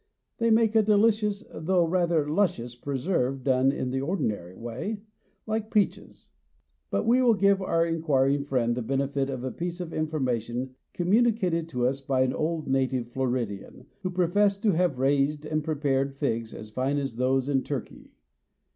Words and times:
They 0.39 0.49
make 0.49 0.73
a 0.73 0.81
delicious 0.81 1.43
though 1.53 1.85
rather 1.85 2.27
luscious 2.27 2.73
preserve 2.75 3.43
done 3.43 3.71
in 3.71 3.91
the 3.91 4.01
ordinary 4.01 4.55
way, 4.55 5.03
like 5.45 5.69
peaches. 5.69 6.29
But 6.89 7.05
we 7.05 7.21
will 7.21 7.35
give 7.35 7.61
our 7.61 7.85
inquiring 7.85 8.43
friend 8.45 8.73
the 8.73 8.81
benefit 8.81 9.29
of 9.29 9.43
a 9.43 9.51
piece 9.51 9.79
of 9.79 9.93
information 9.93 10.73
communicated 10.93 11.69
to 11.69 11.85
us 11.85 12.01
by 12.01 12.21
an 12.21 12.33
old 12.33 12.67
native 12.67 13.09
Floridian, 13.11 13.85
who 14.01 14.09
professed 14.09 14.63
to 14.63 14.71
have 14.71 14.97
raised 14.97 15.45
and 15.45 15.63
prepared 15.63 16.15
figs 16.17 16.51
as 16.51 16.71
fine 16.71 16.97
as 16.97 17.17
those 17.17 17.47
in 17.47 17.61
Turkey. 17.61 18.09